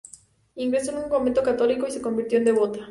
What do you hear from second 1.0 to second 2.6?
un convento católico y se convirtió en